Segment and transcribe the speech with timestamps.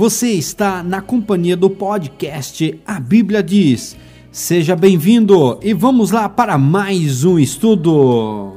[0.00, 3.94] Você está na companhia do podcast A Bíblia Diz.
[4.32, 8.56] Seja bem-vindo e vamos lá para mais um estudo.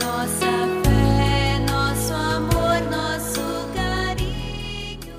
[0.00, 0.46] Nossa
[0.84, 3.40] fé, nosso amor, nosso
[3.74, 5.12] carinho.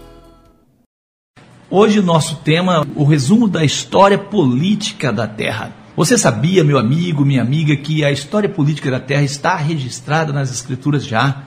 [1.69, 5.73] Hoje nosso tema, o resumo da história política da Terra.
[5.97, 10.49] Você sabia, meu amigo, minha amiga, que a história política da Terra está registrada nas
[10.49, 11.43] Escrituras já?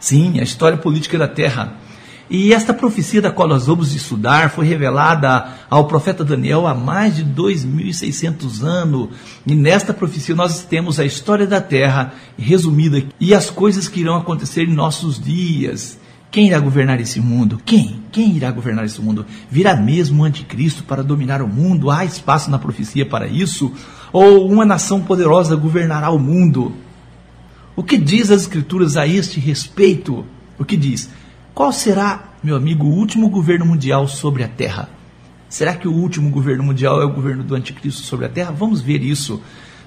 [0.00, 1.84] Sim, a história política da Terra.
[2.28, 7.14] E esta profecia da qual nós vamos estudar foi revelada ao profeta Daniel há mais
[7.14, 9.10] de 2.600 anos.
[9.46, 14.16] E nesta profecia nós temos a história da terra resumida e as coisas que irão
[14.16, 15.98] acontecer em nossos dias.
[16.28, 17.60] Quem irá governar esse mundo?
[17.64, 18.02] Quem?
[18.10, 19.24] Quem irá governar esse mundo?
[19.48, 21.90] Virá mesmo o anticristo para dominar o mundo?
[21.90, 23.72] Há espaço na profecia para isso?
[24.12, 26.74] Ou uma nação poderosa governará o mundo?
[27.76, 30.26] O que diz as Escrituras a este respeito?
[30.58, 31.08] O que diz?
[31.56, 34.90] Qual será, meu amigo, o último governo mundial sobre a Terra?
[35.48, 38.52] Será que o último governo mundial é o governo do Anticristo sobre a Terra?
[38.52, 39.40] Vamos ver isso.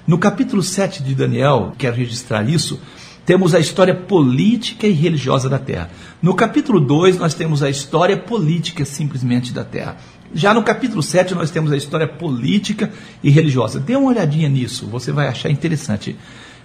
[0.04, 2.80] No capítulo 7 de Daniel, quero registrar isso,
[3.24, 5.90] temos a história política e religiosa da Terra.
[6.20, 9.96] No capítulo 2, nós temos a história política simplesmente da Terra.
[10.34, 12.90] Já no capítulo 7, nós temos a história política
[13.22, 13.78] e religiosa.
[13.78, 16.16] Dê uma olhadinha nisso, você vai achar interessante.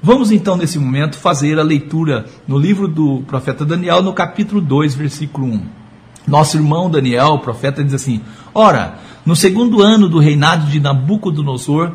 [0.02, 4.96] Vamos então, nesse momento, fazer a leitura no livro do profeta Daniel, no capítulo 2,
[4.96, 5.62] versículo 1.
[6.28, 8.22] Nosso irmão Daniel, o profeta, diz assim:
[8.54, 11.94] Ora, no segundo ano do reinado de Nabucodonosor,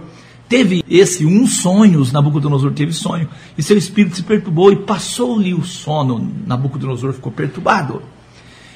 [0.48, 5.64] teve esse um sonho, Nabucodonosor teve sonho, e seu espírito se perturbou e passou-lhe o
[5.64, 6.28] sono.
[6.46, 8.02] Nabucodonosor ficou perturbado.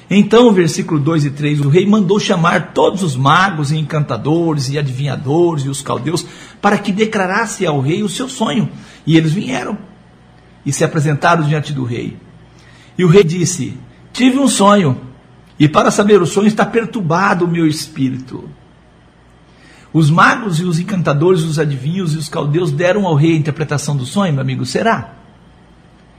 [0.09, 4.79] Então, versículo 2 e 3, o rei mandou chamar todos os magos e encantadores e
[4.79, 6.27] adivinhadores e os caldeus
[6.61, 8.69] para que declarasse ao rei o seu sonho.
[9.07, 9.79] E eles vieram
[10.65, 12.17] e se apresentaram diante do rei.
[12.99, 13.79] E o rei disse:
[14.13, 15.01] Tive um sonho,
[15.59, 18.49] e para saber o sonho está perturbado o meu espírito.
[19.93, 23.97] Os magos e os encantadores, os adivinhos e os caldeus deram ao rei a interpretação
[23.97, 25.15] do sonho, meu amigo, será?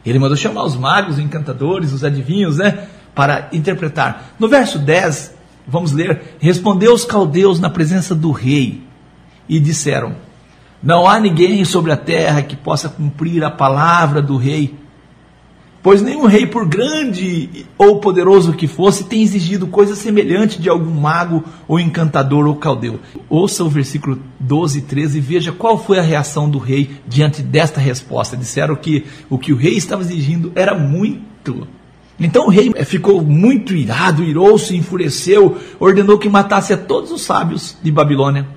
[0.06, 2.88] Ele mandou chamar os magos, os encantadores, os adivinhos, né?
[3.16, 4.36] Para interpretar.
[4.38, 5.34] No verso 10,
[5.66, 8.84] vamos ler: Respondeu os caldeus na presença do rei
[9.48, 10.16] e disseram:
[10.84, 14.76] Não há ninguém sobre a terra que possa cumprir a palavra do rei.
[15.86, 20.90] Pois nenhum rei, por grande ou poderoso que fosse, tem exigido coisa semelhante de algum
[20.90, 23.00] mago ou encantador ou caldeu.
[23.30, 27.44] Ouça o versículo 12 e 13 e veja qual foi a reação do rei diante
[27.44, 28.36] desta resposta.
[28.36, 31.68] Disseram que o que o rei estava exigindo era muito.
[32.20, 37.78] Então o rei ficou muito irado, irou-se, enfureceu, ordenou que matasse a todos os sábios
[37.84, 38.48] de Babilônia.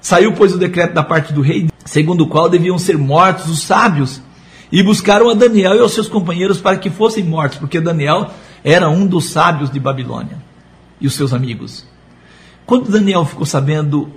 [0.00, 3.62] Saiu, pois, o decreto da parte do rei, segundo o qual deviam ser mortos os
[3.62, 4.20] sábios
[4.70, 8.30] e buscaram a Daniel e aos seus companheiros para que fossem mortos, porque Daniel
[8.64, 10.38] era um dos sábios de Babilônia
[11.00, 11.86] e os seus amigos.
[12.64, 14.10] Quando Daniel ficou sabendo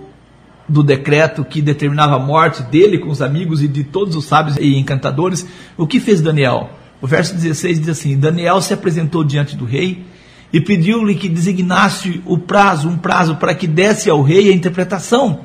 [0.68, 4.58] do decreto que determinava a morte dele com os amigos e de todos os sábios
[4.58, 5.46] e encantadores,
[5.78, 6.70] o que fez Daniel?
[7.06, 10.04] O verso 16 diz assim: Daniel se apresentou diante do rei
[10.52, 15.42] e pediu-lhe que designasse o prazo, um prazo para que desse ao rei a interpretação.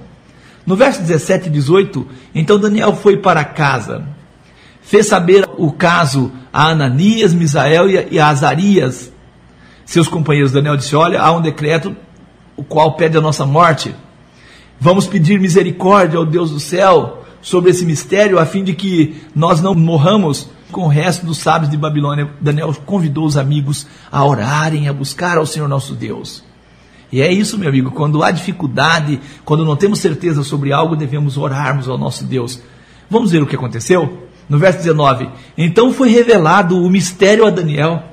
[0.65, 4.07] No verso 17 e 18, então Daniel foi para casa
[4.81, 9.13] fez saber o caso a Ananias, Misael e a Azarias.
[9.85, 11.95] Seus companheiros, Daniel disse: Olha, há um decreto
[12.57, 13.95] o qual pede a nossa morte.
[14.81, 19.61] Vamos pedir misericórdia ao Deus do céu sobre esse mistério, a fim de que nós
[19.61, 22.31] não morramos com o resto dos sábios de Babilônia.
[22.41, 26.43] Daniel convidou os amigos a orarem, a buscar ao Senhor nosso Deus.
[27.13, 31.37] E é isso, meu amigo, quando há dificuldade, quando não temos certeza sobre algo, devemos
[31.37, 32.61] orarmos ao nosso Deus.
[33.09, 34.29] Vamos ver o que aconteceu?
[34.49, 35.29] No verso 19:
[35.59, 38.05] Então foi revelado o mistério a Daniel,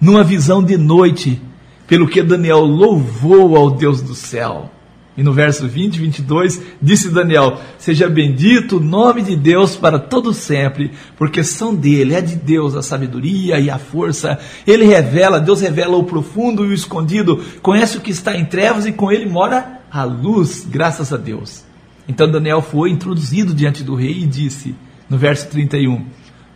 [0.00, 1.40] numa visão de noite,
[1.86, 4.70] pelo que Daniel louvou ao Deus do céu.
[5.16, 9.98] E no verso 20 e 22, disse Daniel: Seja bendito o nome de Deus para
[9.98, 14.38] todo sempre, porque são dele, é de Deus a sabedoria e a força.
[14.66, 18.86] Ele revela, Deus revela o profundo e o escondido, conhece o que está em trevas
[18.86, 21.64] e com ele mora a luz, graças a Deus.
[22.08, 24.74] Então Daniel foi introduzido diante do rei e disse:
[25.08, 26.04] no verso 31.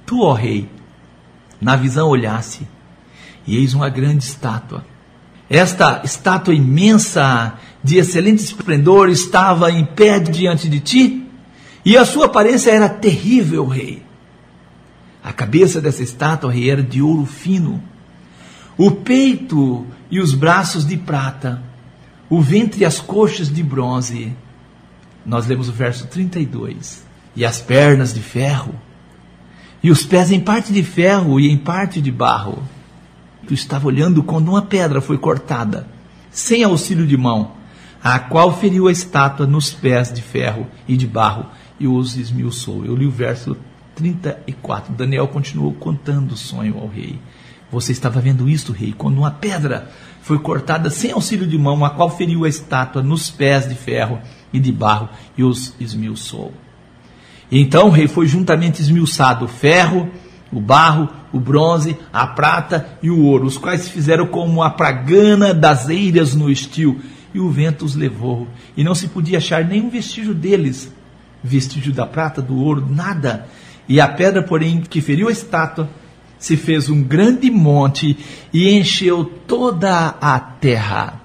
[0.04, 0.68] Tu, ó rei,
[1.60, 2.66] na visão olhasse,
[3.46, 4.84] e eis uma grande estátua.
[5.50, 11.26] Esta estátua imensa, de excelente esplendor, estava em pé diante de ti,
[11.84, 14.02] e a sua aparência era terrível, rei.
[15.24, 17.82] A cabeça dessa estátua, rei, era de ouro fino,
[18.76, 21.62] o peito e os braços de prata,
[22.28, 24.32] o ventre e as coxas de bronze.
[25.24, 27.04] Nós lemos o verso 32
[27.34, 28.74] e as pernas de ferro,
[29.82, 32.62] e os pés em parte de ferro e em parte de barro.
[33.48, 35.88] Tu estava olhando quando uma pedra foi cortada,
[36.30, 37.52] sem auxílio de mão,
[38.04, 41.46] a qual feriu a estátua nos pés de ferro e de barro
[41.80, 42.84] e os esmiuçou.
[42.84, 43.56] Eu li o verso
[43.94, 44.94] 34.
[44.94, 47.18] Daniel continuou contando o sonho ao rei.
[47.72, 49.90] Você estava vendo isto, rei, quando uma pedra
[50.20, 54.20] foi cortada sem auxílio de mão, a qual feriu a estátua nos pés de ferro
[54.52, 55.08] e de barro
[55.38, 56.52] e os esmiuçou.
[57.50, 60.10] Então o rei foi juntamente esmiuçado ferro,
[60.52, 64.70] o barro, o bronze, a prata e o ouro, os quais se fizeram como a
[64.70, 67.00] pragana das eiras no estio,
[67.34, 70.92] e o vento os levou, e não se podia achar nenhum vestígio deles,
[71.42, 73.46] vestígio da prata, do ouro, nada.
[73.88, 75.88] E a pedra, porém, que feriu a estátua,
[76.38, 78.16] se fez um grande monte
[78.52, 81.20] e encheu toda a terra.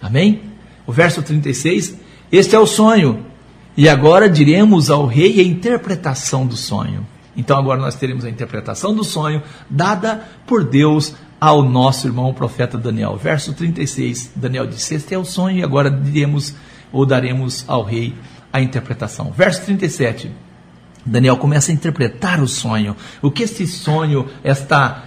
[0.00, 0.42] Amém?
[0.86, 1.98] O verso 36,
[2.30, 3.24] este é o sonho.
[3.76, 7.06] E agora diremos ao rei a interpretação do sonho.
[7.36, 12.34] Então agora nós teremos a interpretação do sonho dada por Deus ao nosso irmão o
[12.34, 13.16] profeta Daniel.
[13.16, 16.54] Verso 36, Daniel disse: Este é o sonho, e agora diremos
[16.92, 18.14] ou daremos ao rei
[18.52, 19.32] a interpretação.
[19.32, 20.30] Verso 37.
[21.04, 22.96] Daniel começa a interpretar o sonho.
[23.20, 25.04] O que este sonho, esta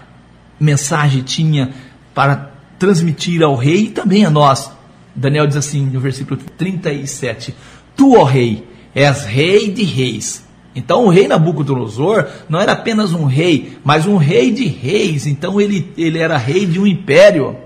[0.59, 1.73] mensagem tinha
[2.13, 4.71] para transmitir ao rei e também a nós.
[5.15, 7.56] Daniel diz assim no versículo 37:
[7.95, 10.46] Tu, ó rei, és rei de reis.
[10.77, 15.25] Então o rei Nabucodonosor não era apenas um rei, mas um rei de reis.
[15.25, 17.57] Então ele, ele era rei de um império.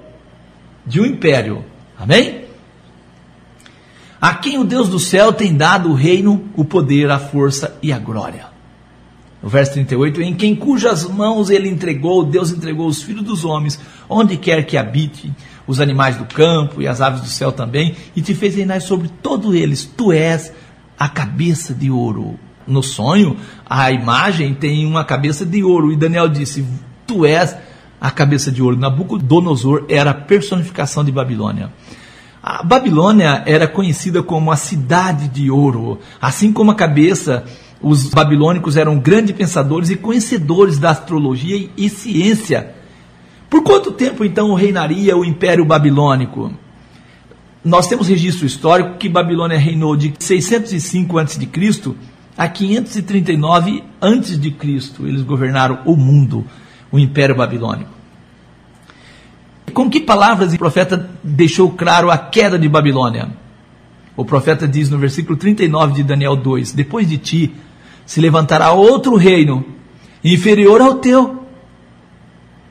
[0.87, 1.65] De um império.
[1.99, 2.45] Amém?
[4.19, 7.91] A quem o Deus do céu tem dado o reino, o poder, a força e
[7.91, 8.45] a glória.
[9.43, 13.77] O verso 38, em quem cujas mãos ele entregou, Deus entregou os filhos dos homens,
[14.07, 15.33] onde quer que habite,
[15.67, 19.09] os animais do campo e as aves do céu também, e te fez reinar sobre
[19.21, 19.83] todos eles.
[19.83, 20.53] Tu és
[20.97, 22.39] a cabeça de ouro.
[22.71, 23.35] No sonho,
[23.69, 26.65] a imagem tem uma cabeça de ouro, e Daniel disse:
[27.05, 27.57] Tu és
[27.99, 28.77] a cabeça de ouro.
[28.77, 31.69] Nabucodonosor era a personificação de Babilônia.
[32.41, 35.99] A Babilônia era conhecida como a cidade de ouro.
[36.21, 37.43] Assim como a cabeça,
[37.81, 42.73] os babilônicos eram grandes pensadores e conhecedores da astrologia e ciência.
[43.49, 46.53] Por quanto tempo então reinaria o Império Babilônico?
[47.65, 51.47] Nós temos registro histórico que Babilônia reinou de 605 a.C.
[52.37, 54.53] a 539 a.C.
[55.01, 56.45] Eles governaram o mundo,
[56.91, 58.01] o Império Babilônico.
[59.73, 63.29] Com que palavras o profeta deixou claro a queda de Babilônia?
[64.15, 67.53] O profeta diz no versículo 39 de Daniel 2: Depois de ti
[68.05, 69.65] se levantará outro reino
[70.23, 71.45] inferior ao teu.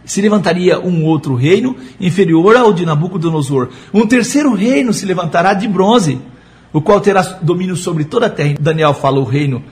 [0.05, 3.71] Se levantaria um outro reino inferior ao de Nabucodonosor.
[3.95, 6.21] Um terceiro reino se levantará de bronze,
[6.73, 8.55] o qual terá domínio sobre toda a terra.
[8.61, 9.63] Daniel fala o reino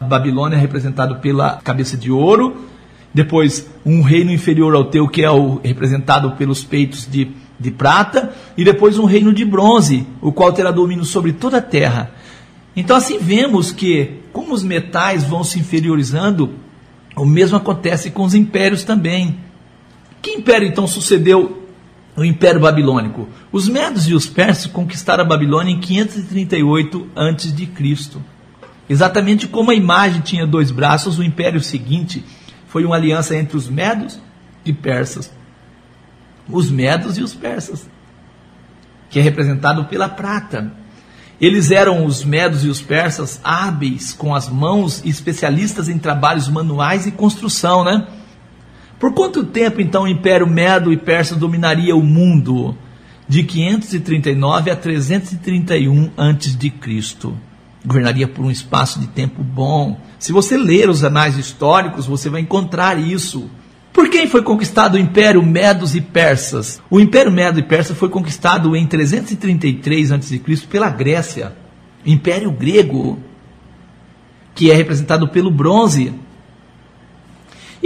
[0.00, 2.56] Babilônia, representado pela cabeça de ouro,
[3.12, 8.32] depois um reino inferior ao teu, que é o representado pelos peitos de, de prata,
[8.56, 12.12] e depois um reino de bronze, o qual terá domínio sobre toda a terra.
[12.76, 16.54] Então assim vemos que, como os metais vão se inferiorizando,
[17.16, 19.38] o mesmo acontece com os impérios também.
[20.22, 21.67] Que império então sucedeu
[22.20, 23.28] o Império Babilônico?
[23.52, 27.68] Os medos e os persas conquistaram a Babilônia em 538 a.C.
[28.88, 32.24] Exatamente como a imagem tinha dois braços, o império seguinte
[32.66, 34.18] foi uma aliança entre os medos
[34.64, 35.30] e persas.
[36.48, 37.88] Os medos e os persas,
[39.10, 40.72] que é representado pela prata.
[41.40, 46.48] Eles eram os medos e os persas hábeis com as mãos e especialistas em trabalhos
[46.48, 48.06] manuais e construção, né?
[48.98, 52.76] Por quanto tempo então o Império Medo e Persa dominaria o mundo?
[53.28, 56.72] De 539 a 331 a.C.
[57.86, 60.00] Governaria por um espaço de tempo bom.
[60.18, 63.48] Se você ler os anais históricos, você vai encontrar isso.
[63.92, 66.80] Por quem foi conquistado o Império Medos e Persas?
[66.90, 70.40] O Império Medo e Persa foi conquistado em 333 a.C.
[70.68, 71.56] pela Grécia.
[72.04, 73.18] Império Grego,
[74.54, 76.14] que é representado pelo bronze.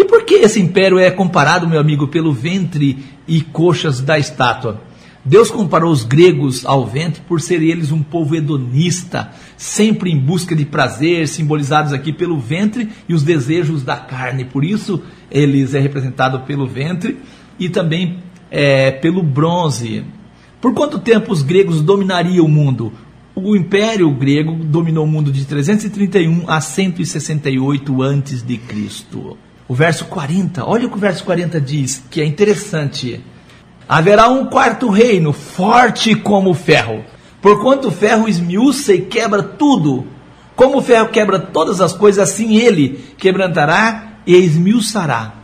[0.02, 4.82] E por que esse império é comparado, meu amigo, pelo ventre e coxas da estátua?
[5.24, 10.56] Deus comparou os gregos ao ventre por ser eles um povo hedonista, sempre em busca
[10.56, 14.44] de prazer, simbolizados aqui pelo ventre e os desejos da carne.
[14.44, 17.18] Por isso, eles é representado pelo ventre
[17.56, 18.18] e também
[18.50, 20.02] é, pelo bronze.
[20.60, 22.92] Por quanto tempo os gregos dominariam o mundo?
[23.36, 29.38] O Império Grego dominou o mundo de 331 a 168 antes de Cristo.
[29.72, 33.24] O verso 40, olha o que o verso 40 diz, que é interessante.
[33.88, 37.02] Haverá um quarto reino, forte como o ferro.
[37.40, 40.06] Porquanto o ferro esmiuça e quebra tudo.
[40.54, 45.36] Como o ferro quebra todas as coisas, assim ele quebrantará e esmiuçará.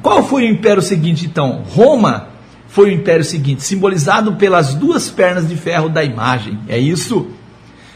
[0.00, 1.62] Qual foi o império seguinte então?
[1.68, 2.28] Roma
[2.66, 6.58] foi o império seguinte, simbolizado pelas duas pernas de ferro da imagem.
[6.66, 7.26] É isso?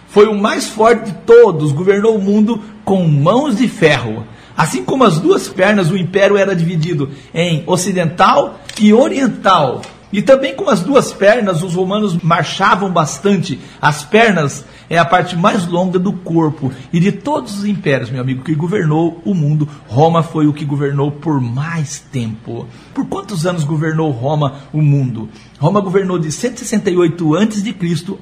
[0.08, 4.26] Foi o mais forte de todos, governou o mundo com mãos de ferro.
[4.56, 9.82] Assim como as duas pernas, o império era dividido em ocidental e oriental.
[10.14, 13.58] E também com as duas pernas, os romanos marchavam bastante.
[13.82, 16.72] As pernas é a parte mais longa do corpo.
[16.92, 20.64] E de todos os impérios, meu amigo, que governou o mundo, Roma foi o que
[20.64, 22.68] governou por mais tempo.
[22.94, 25.28] Por quantos anos governou Roma o mundo?
[25.58, 27.74] Roma governou de 168 a.C.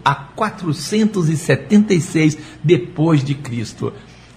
[0.03, 3.93] a 476 depois de Cristo.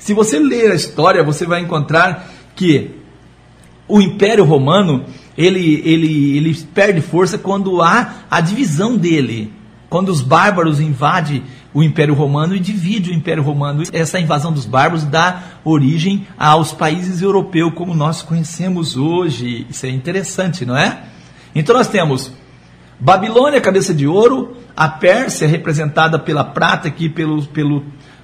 [0.06, 2.92] Se você ler a história, você vai encontrar que
[3.88, 5.04] o Império Romano
[5.36, 9.52] ele, ele, ele perde força quando há a divisão dele,
[9.90, 11.42] quando os bárbaros invadem
[11.74, 13.82] o Império Romano e dividem o Império Romano.
[13.92, 19.66] Essa invasão dos bárbaros dá origem aos países europeus como nós conhecemos hoje.
[19.72, 21.02] Isso é interessante, não é?
[21.56, 22.32] Então nós temos
[23.00, 27.84] Babilônia, cabeça de ouro, a Pérsia, representada pela prata aqui, pelo, pelo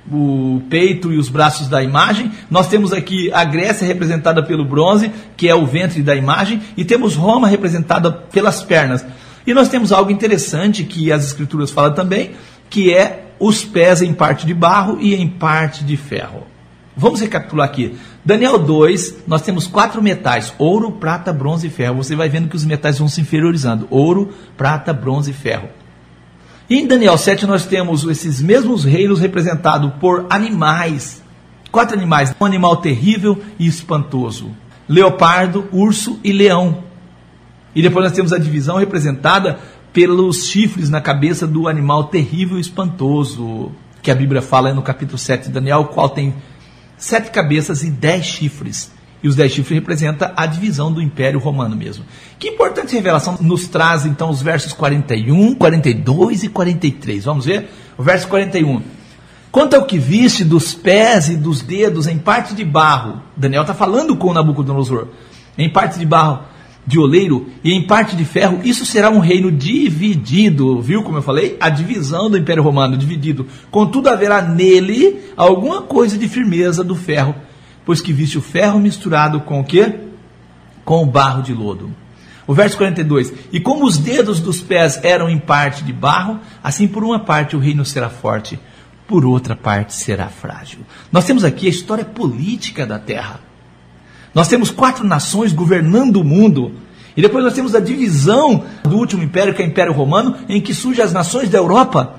[0.10, 2.32] o peito e os braços da imagem.
[2.50, 6.86] Nós temos aqui a Grécia representada pelo bronze, que é o ventre da imagem, e
[6.86, 9.06] temos Roma representada pelas pernas.
[9.46, 12.32] E nós temos algo interessante que as escrituras falam também,
[12.70, 16.44] que é os pés em parte de barro e em parte de ferro.
[16.96, 17.98] Vamos recapitular aqui.
[18.24, 21.96] Daniel 2, nós temos quatro metais: ouro, prata, bronze e ferro.
[21.96, 25.70] Você vai vendo que os metais vão se inferiorizando: ouro, prata, bronze e ferro.
[26.72, 31.22] E em Daniel 7 nós temos esses mesmos reinos representados por animais.
[31.70, 34.52] Quatro animais: um animal terrível e espantoso:
[34.88, 36.86] leopardo, urso e leão.
[37.76, 39.60] E depois nós temos a divisão representada
[39.92, 45.18] pelos chifres na cabeça do animal terrível e espantoso, que a Bíblia fala no capítulo
[45.18, 46.34] 7 de Daniel, o qual tem
[46.98, 48.90] sete cabeças e dez chifres.
[49.24, 52.04] E os dez chifres representam a divisão do Império Romano mesmo.
[52.40, 57.26] Que importante revelação nos traz então os versos 41, 42 e 43.
[57.26, 57.70] Vamos ver?
[57.98, 58.82] O verso 41.
[59.52, 63.74] Quanto ao que viste dos pés e dos dedos em parte de barro, Daniel está
[63.74, 65.08] falando com Nabucodonosor,
[65.58, 66.40] em parte de barro
[66.88, 71.22] de oleiro e em parte de ferro, isso será um reino dividido, viu como eu
[71.22, 71.58] falei?
[71.60, 73.46] A divisão do Império Romano, dividido.
[73.70, 77.36] Contudo, haverá nele alguma coisa de firmeza do ferro
[77.86, 80.00] pois que viste o ferro misturado com o quê?
[80.84, 81.92] Com o barro de lodo.
[82.48, 86.88] O verso 42: E como os dedos dos pés eram em parte de barro, assim
[86.88, 88.60] por uma parte o reino será forte,
[89.08, 90.80] por outra parte será frágil.
[91.12, 93.40] Nós temos aqui a história política da terra.
[94.34, 96.74] Nós temos quatro nações governando o mundo.
[97.16, 100.62] E depois nós temos a divisão do último império, que é o Império Romano, em
[100.62, 102.16] que surgem as nações da Europa.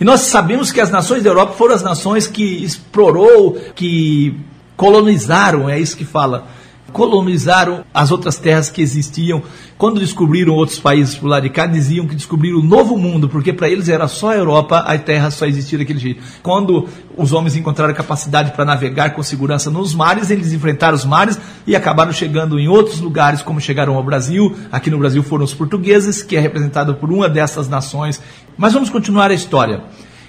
[0.00, 4.36] E nós sabemos que as nações da Europa foram as nações que explorou, que
[4.76, 6.46] colonizaram, é isso que fala.
[6.92, 9.42] Colonizaram as outras terras que existiam.
[9.78, 13.50] Quando descobriram outros países por lá de cá, diziam que descobriram o novo mundo, porque
[13.50, 16.22] para eles era só a Europa, a terra só existia daquele jeito.
[16.42, 16.86] Quando
[17.16, 21.74] os homens encontraram capacidade para navegar com segurança nos mares, eles enfrentaram os mares e
[21.74, 24.54] acabaram chegando em outros lugares, como chegaram ao Brasil.
[24.70, 28.20] Aqui no Brasil foram os portugueses, que é representado por uma dessas nações.
[28.58, 29.82] Mas vamos continuar a história.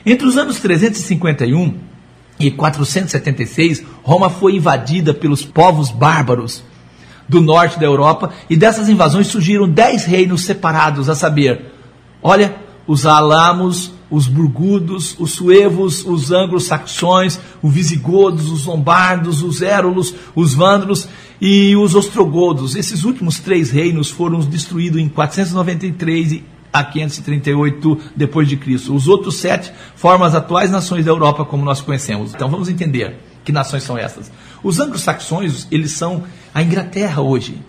[0.05, 1.92] Entre os anos 351
[2.39, 6.63] e 476, Roma foi invadida pelos povos bárbaros
[7.27, 11.71] do norte da Europa e dessas invasões surgiram dez reinos separados, a saber,
[12.21, 20.13] olha, os alamos, os burgudos, os suevos, os anglo-saxões, os visigodos, os lombardos, os érolos,
[20.35, 21.07] os vândalos
[21.41, 22.75] e os ostrogodos.
[22.75, 28.95] Esses últimos três reinos foram destruídos em 493 a 538 depois de Cristo.
[28.95, 32.33] Os outros sete formam as atuais nações da Europa como nós conhecemos.
[32.33, 34.31] Então vamos entender que nações são essas.
[34.63, 37.61] Os anglo-saxões, eles são a Inglaterra hoje.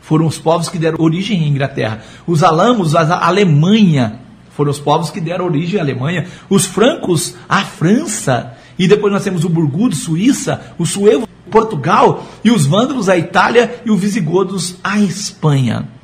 [0.00, 2.02] Foram os povos que deram origem à Inglaterra.
[2.26, 6.26] Os alamos, a Alemanha, foram os povos que deram origem à Alemanha.
[6.48, 8.54] Os francos, a França.
[8.78, 13.82] E depois nós temos o burgudo, Suíça, o suevo, Portugal, e os vândalos, a Itália,
[13.84, 15.95] e os visigodos, a Espanha.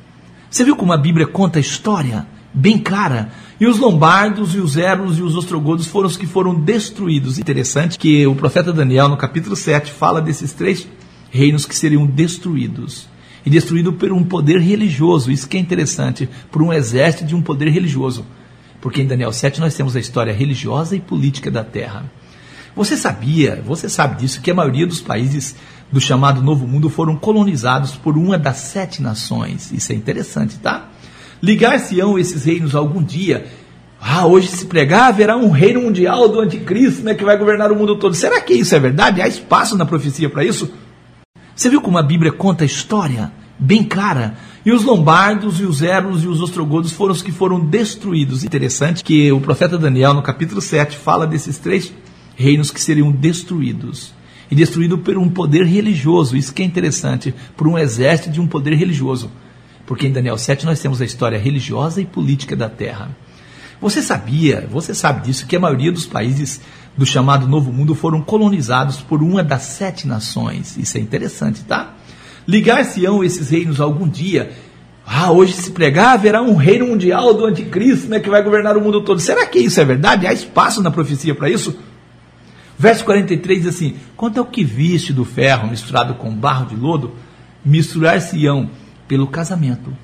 [0.53, 2.27] Você viu como a Bíblia conta a história?
[2.53, 3.31] Bem clara.
[3.59, 7.39] E os lombardos e os érulos e os ostrogodos foram os que foram destruídos.
[7.39, 10.87] Interessante que o profeta Daniel, no capítulo 7, fala desses três
[11.31, 13.07] reinos que seriam destruídos.
[13.43, 15.31] E destruído por um poder religioso.
[15.31, 16.29] Isso que é interessante.
[16.51, 18.23] Por um exército de um poder religioso.
[18.79, 22.05] Porque em Daniel 7 nós temos a história religiosa e política da terra.
[22.75, 25.55] Você sabia, você sabe disso, que a maioria dos países
[25.93, 29.71] do chamado Novo Mundo foram colonizados por uma das sete nações.
[29.71, 30.89] Isso é interessante, tá?
[31.41, 33.45] Ligar-se-ão esses reinos algum dia.
[34.01, 37.75] Ah, hoje se pregar, haverá um reino mundial do anticristo, né, que vai governar o
[37.75, 38.13] mundo todo.
[38.15, 39.21] Será que isso é verdade?
[39.21, 40.69] Há espaço na profecia para isso?
[41.55, 43.31] Você viu como a Bíblia conta a história?
[43.63, 44.35] bem clara.
[44.65, 48.43] E os lombardos e os eros e os ostrogodos foram os que foram destruídos.
[48.43, 51.93] Interessante que o profeta Daniel, no capítulo 7, fala desses três
[52.35, 54.13] reinos que seriam destruídos.
[54.53, 56.37] E destruído por um poder religioso.
[56.37, 59.31] Isso que é interessante, por um exército de um poder religioso.
[59.83, 63.17] Porque em Daniel 7 nós temos a história religiosa e política da terra.
[63.81, 66.61] Você sabia, você sabe disso, que a maioria dos países
[66.95, 70.77] do chamado Novo Mundo foram colonizados por uma das sete nações.
[70.77, 71.95] Isso é interessante, tá?
[72.47, 74.51] Ligar-se-ão esses reinos algum dia.
[75.03, 78.81] Ah, hoje se pregar, haverá um reino mundial do anticristo né, que vai governar o
[78.81, 79.19] mundo todo.
[79.19, 80.27] Será que isso é verdade?
[80.27, 81.75] Há espaço na profecia para isso?
[82.77, 87.11] Verso 43 diz assim: Quanto ao que viste do ferro misturado com barro de lodo,
[87.63, 88.69] misturar-se-ão
[89.07, 89.95] pelo casamento.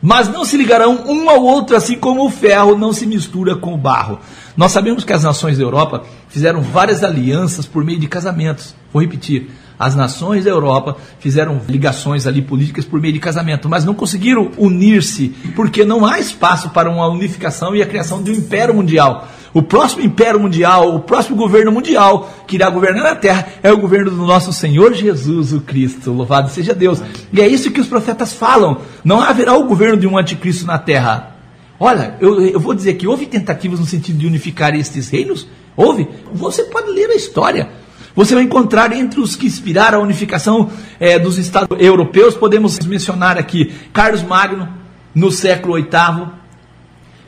[0.00, 3.74] Mas não se ligarão um ao outro, assim como o ferro não se mistura com
[3.74, 4.18] o barro.
[4.56, 8.74] Nós sabemos que as nações da Europa fizeram várias alianças por meio de casamentos.
[8.92, 13.84] Vou repetir: as nações da Europa fizeram ligações ali políticas por meio de casamento, mas
[13.84, 18.34] não conseguiram unir-se, porque não há espaço para uma unificação e a criação de um
[18.34, 19.28] império mundial.
[19.56, 23.78] O próximo império mundial, o próximo governo mundial que irá governar a terra é o
[23.78, 26.12] governo do nosso Senhor Jesus o Cristo.
[26.12, 27.00] Louvado seja Deus.
[27.32, 28.82] E é isso que os profetas falam.
[29.02, 31.34] Não haverá o governo de um anticristo na terra.
[31.80, 35.48] Olha, eu, eu vou dizer que houve tentativas no sentido de unificar estes reinos.
[35.74, 36.06] Houve.
[36.34, 37.70] Você pode ler a história.
[38.14, 40.68] Você vai encontrar entre os que inspiraram a unificação
[41.00, 44.68] é, dos Estados europeus, podemos mencionar aqui Carlos Magno,
[45.14, 46.26] no século VIII,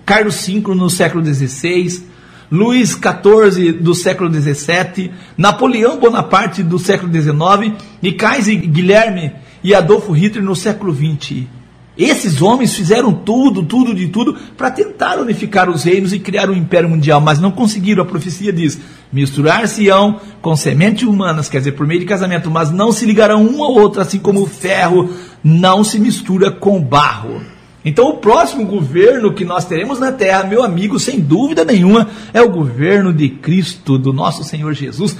[0.04, 2.17] Carlos V, no século XVI,
[2.50, 10.12] Luís XIV do século XVII, Napoleão Bonaparte do século XIX e Kaiser Guilherme e Adolfo
[10.12, 11.46] Hitler no século XX.
[11.98, 16.54] Esses homens fizeram tudo, tudo de tudo para tentar unificar os reinos e criar um
[16.54, 18.04] império mundial, mas não conseguiram.
[18.04, 18.78] A profecia diz:
[19.12, 23.64] misturar-se-ão com sementes humanas, quer dizer, por meio de casamento, mas não se ligarão um
[23.64, 25.10] ao outro, assim como o ferro
[25.42, 27.58] não se mistura com barro.
[27.88, 32.42] Então, o próximo governo que nós teremos na terra, meu amigo, sem dúvida nenhuma, é
[32.42, 35.16] o governo de Cristo, do nosso Senhor Jesus.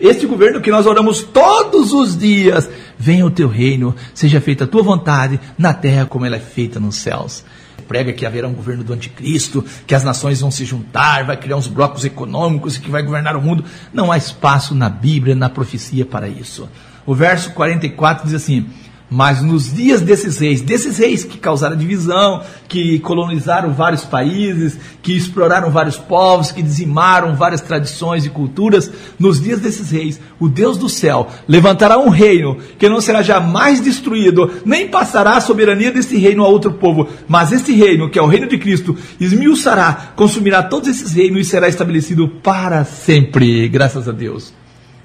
[0.00, 4.66] Este governo que nós oramos todos os dias, venha o teu reino, seja feita a
[4.66, 7.44] tua vontade, na terra como ela é feita nos céus.
[7.86, 11.56] Prega que haverá um governo do anticristo, que as nações vão se juntar, vai criar
[11.56, 13.62] uns blocos econômicos e que vai governar o mundo.
[13.92, 16.66] Não há espaço na Bíblia, na profecia para isso.
[17.04, 18.66] O verso 44 diz assim:
[19.08, 25.16] mas nos dias desses reis, desses reis que causaram divisão, que colonizaram vários países, que
[25.16, 30.76] exploraram vários povos, que dizimaram várias tradições e culturas, nos dias desses reis, o Deus
[30.76, 36.16] do céu levantará um reino que não será jamais destruído, nem passará a soberania desse
[36.16, 40.62] reino a outro povo, mas esse reino, que é o reino de Cristo, esmiuçará, consumirá
[40.62, 43.68] todos esses reinos e será estabelecido para sempre.
[43.68, 44.52] Graças a Deus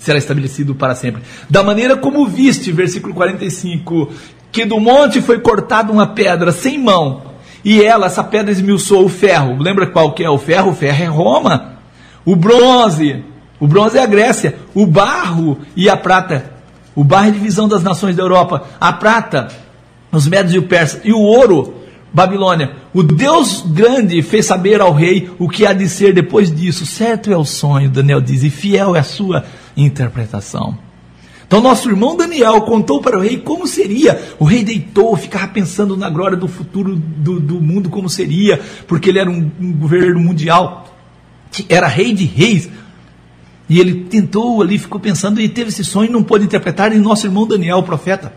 [0.02, 1.22] será estabelecido para sempre.
[1.50, 4.10] Da maneira como viste, versículo 45,
[4.52, 7.32] que do monte foi cortada uma pedra sem mão,
[7.64, 9.62] e ela, essa pedra esmiuçou o ferro.
[9.62, 10.72] Lembra qual que é o ferro?
[10.72, 11.74] O ferro é Roma.
[12.26, 13.24] O bronze,
[13.60, 14.56] o bronze é a Grécia.
[14.74, 16.52] O barro e a prata.
[16.96, 18.64] O barro é divisão das nações da Europa.
[18.80, 19.50] A prata,
[20.12, 21.02] os médios e o persa.
[21.04, 21.76] E o ouro,
[22.12, 22.72] Babilônia.
[22.92, 26.84] O Deus grande fez saber ao rei o que há de ser depois disso.
[26.84, 30.78] Certo é o sonho, Daniel diz, e fiel é a sua interpretação.
[31.46, 34.22] Então, nosso irmão Daniel contou para o rei como seria.
[34.40, 39.10] O rei deitou, ficava pensando na glória do futuro do, do mundo, como seria, porque
[39.10, 40.96] ele era um, um governo mundial,
[41.68, 42.70] era rei de reis.
[43.68, 46.94] E ele tentou ali, ficou pensando e teve esse sonho, não pôde interpretar.
[46.94, 48.34] E nosso irmão Daniel, o profeta,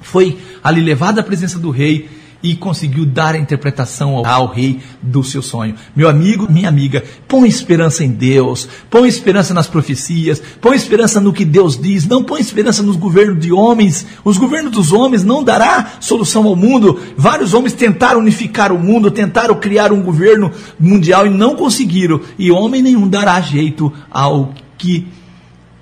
[0.00, 2.08] foi ali levado à presença do rei
[2.42, 5.74] e conseguiu dar a interpretação ao, ao, rei do seu sonho.
[5.94, 11.32] Meu amigo, minha amiga, põe esperança em Deus, põe esperança nas profecias, põe esperança no
[11.32, 14.06] que Deus diz, não põe esperança nos governos de homens.
[14.24, 17.00] Os governos dos homens não dará solução ao mundo.
[17.16, 22.20] Vários homens tentaram unificar o mundo, tentaram criar um governo mundial e não conseguiram.
[22.38, 25.08] E homem nenhum dará jeito ao que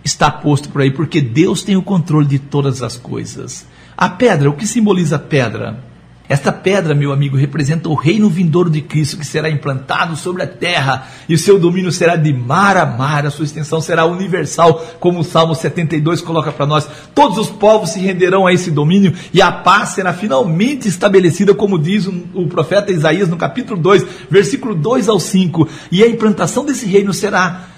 [0.02, 3.66] está posto por aí, porque Deus tem o controle de todas as coisas.
[3.96, 5.95] A pedra, o que simboliza a pedra?
[6.28, 10.46] Esta pedra, meu amigo, representa o reino vindouro de Cristo que será implantado sobre a
[10.46, 14.84] terra e o seu domínio será de mar a mar, a sua extensão será universal,
[14.98, 16.88] como o Salmo 72 coloca para nós.
[17.14, 21.78] Todos os povos se renderão a esse domínio e a paz será finalmente estabelecida, como
[21.78, 25.68] diz o profeta Isaías no capítulo 2, versículo 2 ao 5.
[25.92, 27.75] E a implantação desse reino será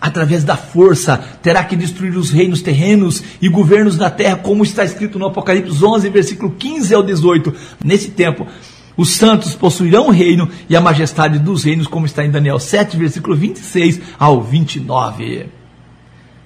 [0.00, 4.84] através da força, terá que destruir os reinos terrenos e governos da terra, como está
[4.84, 7.52] escrito no Apocalipse 11, versículo 15 ao 18.
[7.84, 8.46] Nesse tempo,
[8.96, 12.96] os santos possuirão o reino e a majestade dos reinos, como está em Daniel 7,
[12.96, 15.46] versículo 26 ao 29.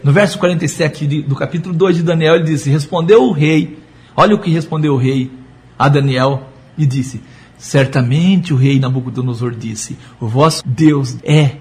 [0.03, 3.79] No verso 47 do capítulo 2 de Daniel, ele diz: Respondeu o rei,
[4.17, 5.31] Olha o que respondeu o rei
[5.79, 7.21] a Daniel e disse:
[7.59, 11.57] Certamente o rei Nabucodonosor disse: O vosso Deus é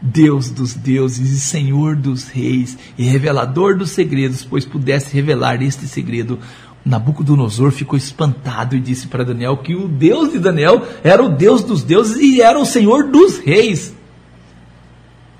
[0.00, 5.86] Deus dos deuses e Senhor dos reis e revelador dos segredos, pois pudesse revelar este
[5.86, 6.38] segredo.
[6.84, 11.62] Nabucodonosor ficou espantado e disse para Daniel que o Deus de Daniel era o Deus
[11.62, 13.97] dos deuses e era o Senhor dos reis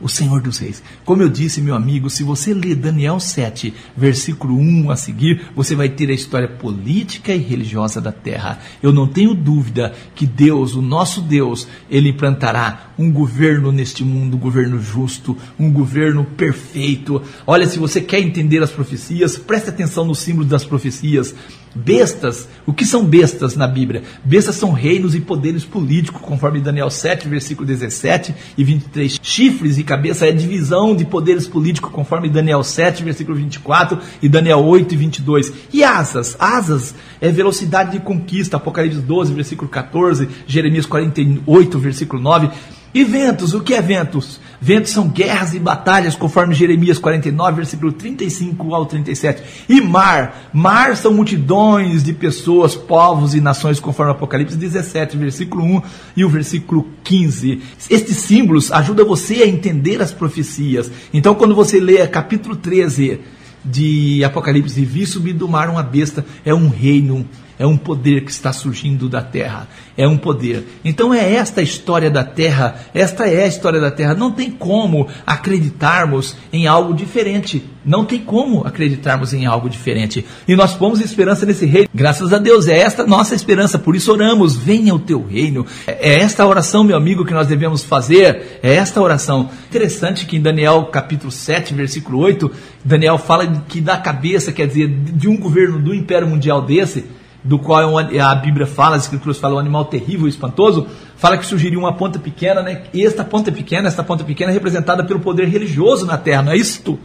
[0.00, 0.82] o Senhor dos Reis.
[1.04, 5.74] Como eu disse, meu amigo, se você ler Daniel 7, versículo 1 a seguir, você
[5.74, 8.61] vai ter a história política e religiosa da terra.
[8.82, 14.37] Eu não tenho dúvida que Deus, o nosso Deus, ele implantará um governo neste mundo,
[14.37, 17.22] um governo justo, um governo perfeito.
[17.46, 21.34] Olha, se você quer entender as profecias, preste atenção nos símbolos das profecias.
[21.74, 24.02] Bestas, o que são bestas na Bíblia?
[24.24, 29.18] Bestas são reinos e poderes políticos, conforme Daniel 7, versículo 17 e 23.
[29.22, 34.64] Chifres e cabeça é divisão de poderes políticos, conforme Daniel 7, versículo 24 e Daniel
[34.64, 35.52] 8 e 22.
[35.72, 36.37] E asas?
[36.38, 42.50] Asas é velocidade de conquista, Apocalipse 12, versículo 14, Jeremias 48, versículo 9.
[42.94, 44.40] E ventos, o que é ventos?
[44.61, 49.42] Ventos são guerras e batalhas, conforme Jeremias 49, versículo 35 ao 37.
[49.68, 55.83] E mar, mar são multidões de pessoas, povos e nações, conforme Apocalipse 17, versículo 1
[56.16, 57.62] e o versículo 15.
[57.88, 60.90] Estes símbolos ajudam você a entender as profecias.
[61.12, 63.20] Então, quando você lê capítulo 13
[63.64, 67.27] de Apocalipse, e vi subir do mar uma besta, é um reino
[67.59, 69.66] é um poder que está surgindo da terra.
[69.97, 70.64] É um poder.
[70.85, 72.77] Então é esta a história da terra.
[72.94, 74.14] Esta é a história da terra.
[74.14, 77.64] Não tem como acreditarmos em algo diferente.
[77.85, 80.25] Não tem como acreditarmos em algo diferente.
[80.47, 81.88] E nós pomos esperança nesse rei.
[81.92, 83.79] Graças a Deus, é esta nossa esperança.
[83.79, 85.66] Por isso oramos: venha o teu reino.
[85.87, 88.61] É esta oração, meu amigo, que nós devemos fazer.
[88.62, 89.51] É esta oração.
[89.68, 92.51] Interessante que em Daniel capítulo 7, versículo 8,
[92.85, 97.59] Daniel fala que da cabeça, quer dizer, de um governo do império mundial desse do
[97.59, 101.46] qual é a Bíblia fala, as Escrituras falam, um animal terrível e espantoso, fala que
[101.46, 102.85] surgiria uma ponta pequena, né?
[102.92, 106.53] E esta ponta pequena, esta ponta pequena é representada pelo poder religioso na terra, não
[106.53, 106.98] é isto?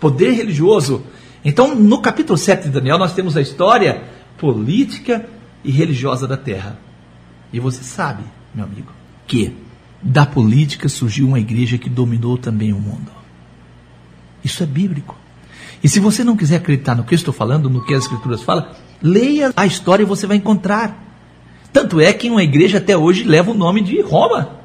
[0.00, 1.02] Poder religioso.
[1.44, 4.02] Então, no capítulo 7 de Daniel, nós temos a história
[4.38, 5.26] política
[5.62, 6.78] e religiosa da terra.
[7.52, 8.92] E você sabe, meu amigo,
[9.26, 9.54] que
[10.02, 13.12] da política surgiu uma igreja que dominou também o mundo.
[14.42, 15.16] Isso é bíblico.
[15.82, 18.42] E se você não quiser acreditar no que eu estou falando, no que as Escrituras
[18.42, 18.66] falam,
[19.06, 20.98] Leia a história e você vai encontrar.
[21.70, 24.60] Tanto é que uma igreja até hoje leva o nome de Roma.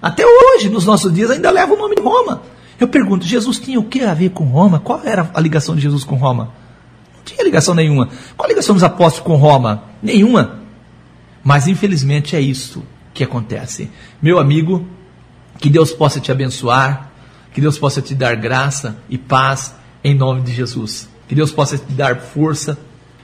[0.00, 2.40] Até hoje, nos nossos dias, ainda leva o nome de Roma.
[2.78, 4.80] Eu pergunto, Jesus tinha o que a ver com Roma?
[4.80, 6.54] Qual era a ligação de Jesus com Roma?
[7.14, 8.08] Não tinha ligação nenhuma.
[8.34, 9.82] Qual a ligação dos apóstolos com Roma?
[10.02, 10.60] Nenhuma.
[11.44, 13.90] Mas infelizmente é isso que acontece.
[14.22, 14.86] Meu amigo,
[15.58, 17.10] que Deus possa te abençoar,
[17.52, 21.06] que Deus possa te dar graça e paz em nome de Jesus.
[21.28, 22.78] Que Deus possa te dar força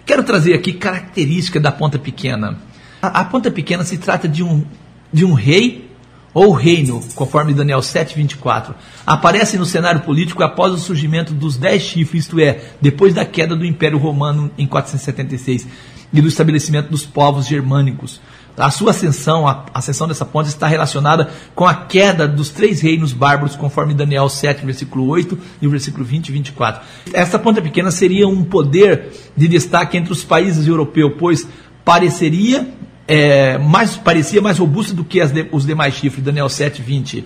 [0.07, 2.57] Quero trazer aqui característica da ponta pequena.
[3.03, 4.65] A, a ponta pequena se trata de um,
[5.13, 5.91] de um rei
[6.33, 8.75] ou reino, conforme Daniel 7,24.
[9.05, 13.57] Aparece no cenário político após o surgimento dos dez chifres, isto é, depois da queda
[13.57, 15.67] do Império Romano em 476
[16.13, 18.21] e do estabelecimento dos povos germânicos.
[18.57, 23.13] A sua ascensão, a ascensão dessa ponte está relacionada com a queda dos três reinos
[23.13, 26.83] bárbaros, conforme Daniel 7, versículo 8 e o versículo 20 e 24.
[27.13, 31.47] Essa ponta pequena seria um poder de destaque entre os países europeus, pois
[31.85, 32.67] pareceria
[33.07, 37.25] é, mais, parecia mais robusta do que de, os demais chifres, Daniel 7, 20.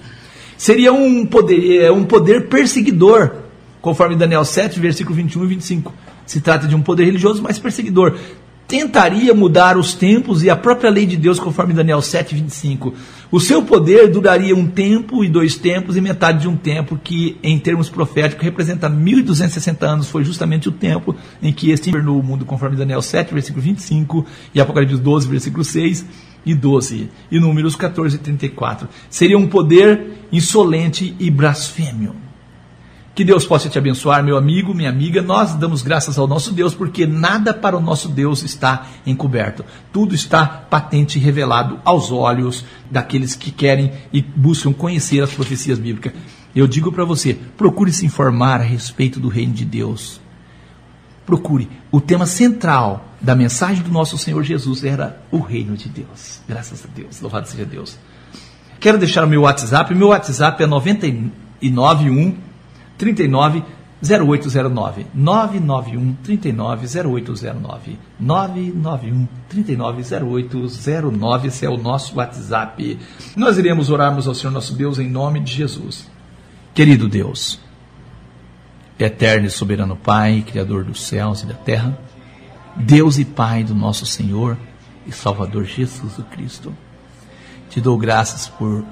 [0.56, 3.32] Seria um poder, é, um poder perseguidor,
[3.80, 5.94] conforme Daniel 7, versículo 21 e 25.
[6.26, 8.18] Se trata de um poder religioso, mas perseguidor
[8.70, 12.92] tentaria mudar os tempos e a própria lei de Deus, conforme Daniel 7,25.
[13.28, 17.36] O seu poder duraria um tempo e dois tempos e metade de um tempo, que,
[17.42, 20.08] em termos proféticos, representa 1.260 anos.
[20.08, 24.24] Foi justamente o tempo em que este governou o mundo, conforme Daniel 7, versículo 25,
[24.54, 26.06] e Apocalipse 12, versículo 6
[26.46, 28.88] e 12, e Números 14 e 34.
[29.10, 32.29] Seria um poder insolente e blasfêmio.
[33.20, 35.20] Que Deus possa te abençoar, meu amigo, minha amiga.
[35.20, 39.62] Nós damos graças ao nosso Deus, porque nada para o nosso Deus está encoberto.
[39.92, 45.78] Tudo está patente e revelado aos olhos daqueles que querem e buscam conhecer as profecias
[45.78, 46.14] bíblicas.
[46.56, 50.18] Eu digo para você: procure se informar a respeito do reino de Deus.
[51.26, 51.68] Procure.
[51.92, 56.40] O tema central da mensagem do nosso Senhor Jesus era o reino de Deus.
[56.48, 57.20] Graças a Deus.
[57.20, 57.98] Louvado seja Deus.
[58.80, 59.94] Quero deixar o meu WhatsApp.
[59.94, 62.48] Meu WhatsApp é 991
[63.00, 63.64] 39
[64.02, 72.98] 0809 991 39 0809 991 39 0809 esse é o nosso WhatsApp.
[73.34, 76.10] Nós iremos orarmos ao Senhor nosso Deus em nome de Jesus.
[76.74, 77.58] Querido Deus,
[78.98, 81.98] eterno e soberano Pai, Criador dos céus e da terra,
[82.76, 84.58] Deus e Pai do nosso Senhor
[85.06, 86.74] e Salvador Jesus Cristo.
[87.70, 88.84] Te dou graças por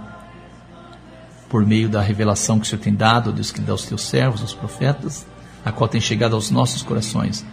[1.49, 4.43] por meio da revelação que o Senhor tem dado, Deus que dá aos teus servos,
[4.43, 5.27] os profetas,
[5.65, 7.45] a qual tem chegado aos nossos corações.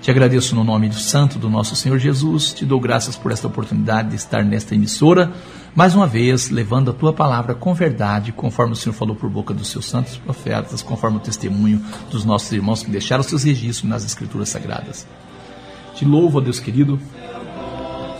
[0.00, 3.48] Te agradeço no nome do santo do nosso Senhor Jesus, te dou graças por esta
[3.48, 5.32] oportunidade de estar nesta emissora,
[5.74, 9.52] mais uma vez levando a tua palavra com verdade, conforme o Senhor falou por boca
[9.52, 14.04] dos seus santos profetas, conforme o testemunho dos nossos irmãos que deixaram seus registros nas
[14.04, 15.04] escrituras sagradas.
[15.96, 16.98] Te louvo, Deus querido,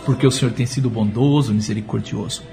[0.05, 2.43] porque o Senhor tem sido bondoso misericordioso.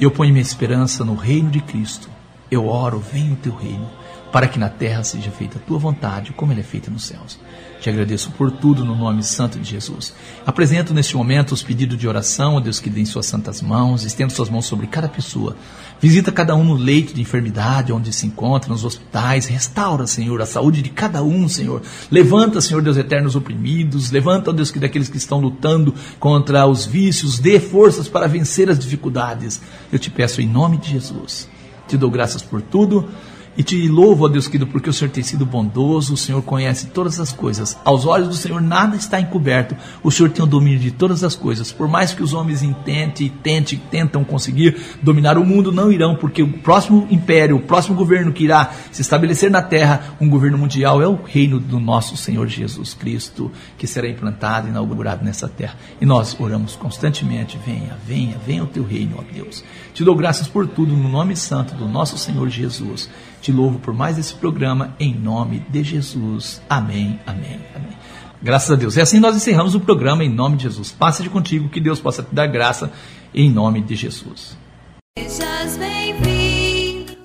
[0.00, 2.08] Eu ponho minha esperança no reino de Cristo.
[2.50, 3.88] Eu oro, venha o teu reino
[4.34, 7.38] para que na terra seja feita a tua vontade, como ela é feita nos céus.
[7.80, 10.12] Te agradeço por tudo no nome santo de Jesus.
[10.44, 14.02] Apresento neste momento os pedidos de oração, ó Deus que dê em suas santas mãos,
[14.02, 15.56] estendo suas mãos sobre cada pessoa.
[16.00, 19.46] Visita cada um no leito de enfermidade, onde se encontra, nos hospitais.
[19.46, 21.80] Restaura, Senhor, a saúde de cada um, Senhor.
[22.10, 24.10] Levanta, Senhor Deus eterno, os oprimidos.
[24.10, 28.68] Levanta, ó Deus, que daqueles que estão lutando contra os vícios, dê forças para vencer
[28.68, 29.60] as dificuldades.
[29.92, 31.48] Eu te peço em nome de Jesus.
[31.86, 33.08] Te dou graças por tudo.
[33.56, 36.86] E te louvo, ó Deus querido, porque o Senhor tem sido bondoso, o Senhor conhece
[36.86, 37.78] todas as coisas.
[37.84, 39.76] Aos olhos do Senhor nada está encoberto.
[40.02, 41.70] O Senhor tem o domínio de todas as coisas.
[41.70, 46.42] Por mais que os homens intentem, tentem, tentam conseguir dominar o mundo, não irão, porque
[46.42, 51.00] o próximo império, o próximo governo que irá se estabelecer na terra, um governo mundial,
[51.00, 55.76] é o reino do nosso Senhor Jesus Cristo, que será implantado e inaugurado nessa terra.
[56.00, 59.64] E nós oramos constantemente: venha, venha, venha o teu reino, ó Deus.
[59.92, 63.08] Te dou graças por tudo no nome santo do nosso Senhor Jesus.
[63.44, 66.62] Te louvo por mais esse programa, em nome de Jesus.
[66.66, 67.92] Amém, amém, amém.
[68.42, 68.96] Graças a Deus.
[68.96, 70.90] E assim nós encerramos o programa em nome de Jesus.
[70.90, 72.90] Passe de contigo, que Deus possa te dar graça
[73.34, 74.56] em nome de Jesus.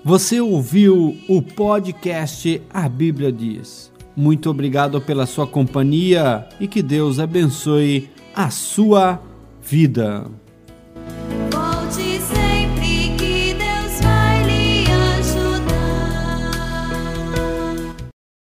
[0.04, 3.90] Você ouviu o podcast A Bíblia Diz.
[4.14, 9.22] Muito obrigado pela sua companhia e que Deus abençoe a sua
[9.62, 10.30] vida.